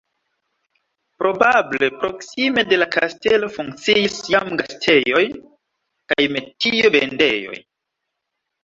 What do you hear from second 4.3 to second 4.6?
jam